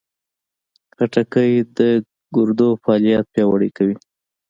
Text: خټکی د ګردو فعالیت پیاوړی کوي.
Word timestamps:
خټکی 0.95 1.51
د 1.77 1.79
ګردو 2.35 2.69
فعالیت 2.81 3.25
پیاوړی 3.33 3.69
کوي. 3.77 3.95